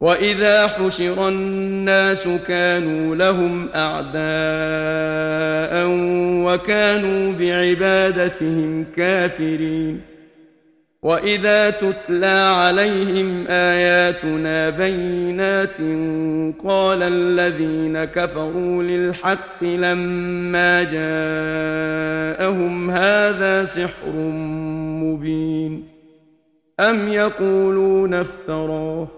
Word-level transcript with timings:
واذا 0.00 0.66
حشر 0.66 1.28
الناس 1.28 2.28
كانوا 2.48 3.16
لهم 3.16 3.68
اعداء 3.74 4.18
وكانوا 6.44 7.32
بعبادتهم 7.32 8.84
كافرين 8.96 10.00
واذا 11.02 11.70
تتلى 11.70 12.26
عليهم 12.56 13.46
اياتنا 13.48 14.70
بينات 14.70 15.76
قال 16.64 17.02
الذين 17.02 18.04
كفروا 18.04 18.82
للحق 18.82 19.64
لما 19.64 20.82
جاءهم 22.38 22.90
هذا 22.90 23.64
سحر 23.64 24.12
مبين 25.02 25.84
ام 26.80 27.08
يقولون 27.08 28.14
افتراه 28.14 29.17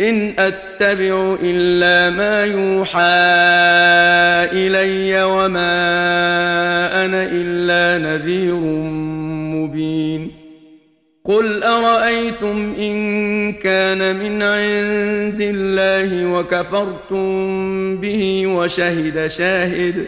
إن 0.00 0.32
أتبع 0.38 1.36
إلا 1.42 2.16
ما 2.16 2.44
يوحى 2.44 3.00
إلي 4.52 5.22
وما 5.22 5.74
أنا 7.04 7.28
إلا 7.32 8.04
نذير 8.04 8.54
مبين. 9.54 10.46
قل 11.24 11.62
أرأيتم 11.62 12.74
إن 12.78 13.52
كان 13.52 14.16
من 14.16 14.42
عند 14.42 15.40
الله 15.40 16.26
وكفرتم 16.32 17.26
به 17.96 18.46
وشهد 18.46 19.26
شاهد 19.26 20.06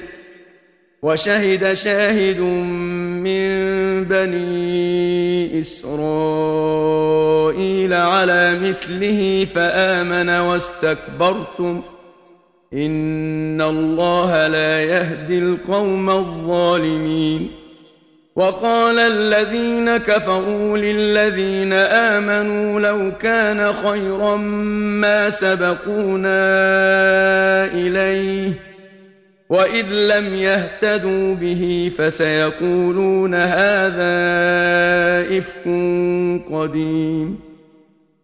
وشهد 1.02 1.72
شاهد 1.72 2.40
من 2.40 3.48
بني 4.04 5.58
إسرائيل 7.58 7.94
على 7.94 8.58
مثله 8.62 9.46
فآمن 9.54 10.28
واستكبرتم. 10.28 11.82
إن 12.72 13.60
الله 13.60 14.46
لا 14.46 14.82
يهدي 14.82 15.38
القوم 15.38 16.10
الظالمين. 16.10 17.50
وقال 18.36 18.98
الذين 18.98 19.96
كفروا 19.96 20.78
للذين 20.78 21.72
آمنوا 21.72 22.80
لو 22.80 23.12
كان 23.20 23.72
خيرا 23.72 24.36
ما 24.36 25.30
سبقونا 25.30 26.44
إليه. 27.64 28.52
وإذ 29.50 29.86
لم 29.92 30.34
يهتدوا 30.34 31.34
به 31.34 31.92
فسيقولون 31.98 33.34
هذا 33.34 34.18
إفك 35.38 35.64
قديم. 36.52 37.47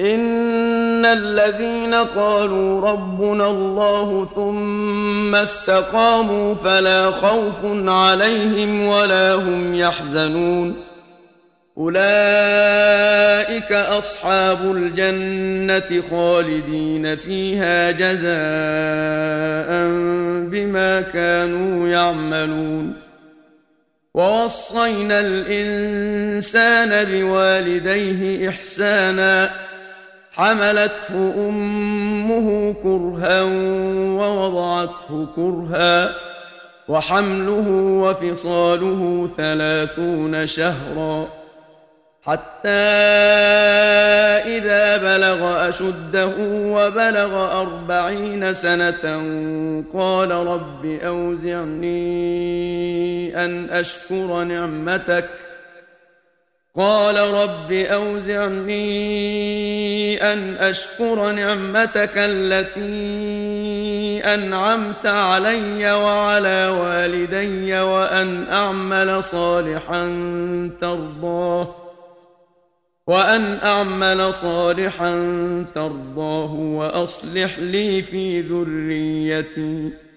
ان 0.00 1.04
الذين 1.04 1.94
قالوا 1.94 2.90
ربنا 2.90 3.50
الله 3.50 4.28
ثم 4.34 5.34
استقاموا 5.34 6.54
فلا 6.54 7.10
خوف 7.10 7.88
عليهم 7.88 8.86
ولا 8.86 9.34
هم 9.34 9.74
يحزنون 9.74 10.76
اولئك 11.78 13.72
اصحاب 13.72 14.58
الجنه 14.76 16.02
خالدين 16.10 17.16
فيها 17.16 17.90
جزاء 17.90 18.30
بما 20.50 21.00
كانوا 21.00 21.88
يعملون 21.88 22.92
ووصينا 24.14 25.20
الانسان 25.20 27.04
بوالديه 27.04 28.48
احسانا 28.48 29.69
حملته 30.40 31.34
أمه 31.48 32.74
كرها 32.82 33.42
ووضعته 34.20 35.26
كرها 35.36 36.14
وحمله 36.88 37.68
وفصاله 38.02 39.28
ثلاثون 39.36 40.46
شهرا 40.46 41.26
حتى 42.22 42.68
إذا 44.56 44.96
بلغ 44.96 45.68
أشده 45.68 46.32
وبلغ 46.48 47.60
أربعين 47.60 48.54
سنة 48.54 49.22
قال 49.94 50.30
رب 50.30 50.86
أوزعني 50.86 52.00
أن 53.44 53.70
أشكر 53.70 54.44
نعمتك 54.44 55.28
قال 56.80 57.16
رب 57.16 57.72
أوزعني 57.72 58.82
أن 60.32 60.56
أشكر 60.56 61.32
نعمتك 61.32 62.12
التي 62.16 62.80
أنعمت 64.34 65.06
علي 65.06 65.92
وعلى 65.92 66.66
والدي 66.66 67.80
وأن 67.80 68.46
أعمل 68.52 69.22
صالحا 69.22 70.02
ترضاه 70.80 71.74
وأن 73.06 73.58
أعمل 73.64 74.34
صالحا 74.34 75.14
ترضاه 75.74 76.52
وأصلح 76.52 77.58
لي 77.58 78.02
في 78.02 78.40
ذريتي 78.40 80.09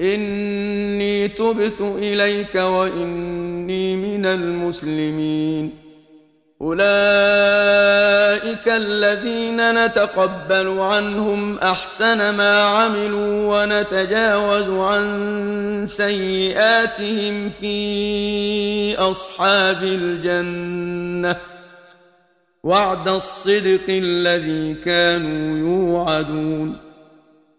إني 0.00 1.28
تبت 1.28 1.80
إليك 1.80 2.54
وإني 2.54 3.96
من 3.96 4.26
المسلمين. 4.26 5.90
أولئك 6.60 6.80
الذين 8.66 9.84
نتقبل 9.84 10.78
عنهم 10.78 11.58
أحسن 11.58 12.34
ما 12.34 12.62
عملوا 12.62 13.62
ونتجاوز 13.62 14.68
عن 14.68 15.84
سيئاتهم 15.86 17.50
في 17.60 18.96
أصحاب 18.98 19.82
الجنة. 19.82 21.36
وعد 22.64 23.08
الصدق 23.08 23.86
الذي 23.88 24.74
كانوا 24.74 25.58
يوعدون. 25.58 26.89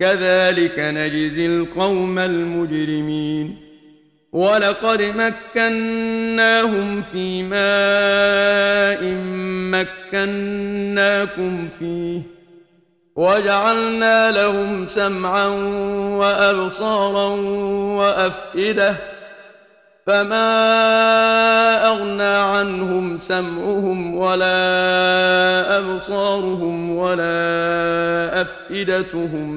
كذلك 0.00 0.78
نجزي 0.78 1.46
القوم 1.46 2.18
المجرمين. 2.18 3.66
ولقد 4.32 5.02
مكناهم 5.56 7.02
في 7.12 7.42
ماء 7.42 9.02
مكناكم 10.12 11.68
فيه 11.78 12.20
وجعلنا 13.16 14.30
لهم 14.30 14.86
سمعا 14.86 15.46
وأبصارا 16.18 17.28
وأفئدة 17.96 18.96
فما 20.06 21.86
اغنى 21.86 22.22
عنهم 22.22 23.20
سمعهم 23.20 24.16
ولا 24.16 25.78
ابصارهم 25.78 26.96
ولا 26.96 28.42
افئدتهم 28.42 29.50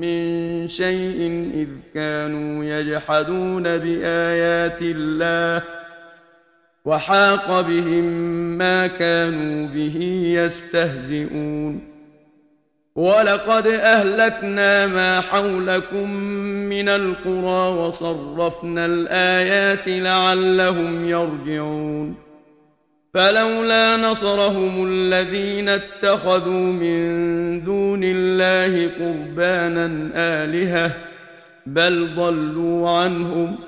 من 0.00 0.68
شيء 0.68 1.50
اذ 1.54 1.68
كانوا 1.94 2.64
يجحدون 2.64 3.62
بايات 3.62 4.78
الله 4.82 5.62
وحاق 6.84 7.60
بهم 7.60 8.04
ما 8.58 8.86
كانوا 8.86 9.68
به 9.68 10.22
يستهزئون 10.36 11.96
ولقد 12.96 13.66
اهلكنا 13.66 14.86
ما 14.86 15.20
حولكم 15.20 16.10
من 16.76 16.88
القرى 16.88 17.78
وصرفنا 17.78 18.86
الآيات 18.86 19.88
لعلهم 19.88 21.08
يرجعون. 21.08 22.14
فلولا 23.14 23.96
نصرهم 23.96 24.88
الذين 24.88 25.68
اتخذوا 25.68 26.72
من 26.72 27.00
دون 27.64 28.00
الله 28.04 28.90
قربانا 29.00 30.10
آلهة 30.14 30.92
بل 31.66 32.08
ضلوا 32.16 32.90
عنهم 32.90 33.58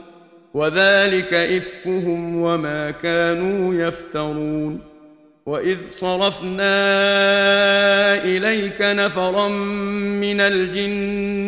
وذلك 0.54 1.34
إفكهم 1.34 2.42
وما 2.42 2.90
كانوا 2.90 3.74
يفترون. 3.74 4.80
وإذ 5.46 5.78
صرفنا 5.90 6.74
إليك 8.24 8.80
نفرا 8.80 9.48
من 9.48 10.40
الجن 10.40 11.47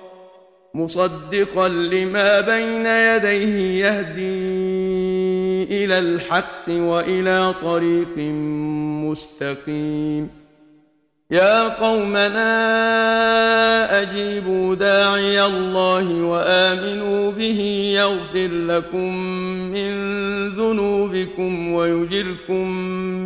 مصدقا 0.73 1.69
لما 1.69 2.39
بين 2.39 2.85
يديه 2.85 3.85
يهدي 3.85 4.61
إلى 5.83 5.99
الحق 5.99 6.69
وإلى 6.69 7.53
طريق 7.61 8.17
مستقيم. 9.07 10.29
يا 11.31 11.67
قومنا 11.67 12.51
أجيبوا 14.01 14.75
داعي 14.75 15.45
الله 15.45 16.23
وآمنوا 16.23 17.31
به 17.31 17.59
يغفر 17.95 18.47
لكم 18.47 19.15
من 19.71 19.91
ذنوبكم 20.49 21.73
ويجركم 21.73 22.67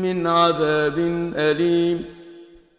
من 0.01 0.27
عذاب 0.27 0.97
أليم. 1.35 2.14